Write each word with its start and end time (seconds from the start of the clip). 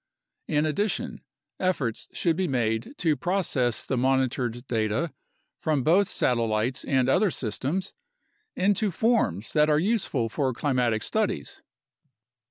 In 0.47 0.65
addition, 0.65 1.21
efforts 1.59 2.07
should 2.11 2.35
be 2.35 2.47
made 2.47 2.95
to 2.97 3.15
process 3.15 3.85
the 3.85 3.97
monitored 3.99 4.65
data 4.65 5.13
from 5.59 5.83
both 5.83 6.07
satel 6.07 6.47
lites 6.47 6.83
and 6.83 7.07
other 7.07 7.29
systems 7.29 7.93
into 8.55 8.89
forms 8.89 9.53
that 9.53 9.69
are 9.69 9.77
useful 9.77 10.27
for 10.27 10.53
climatic 10.53 11.03
studies. 11.03 11.61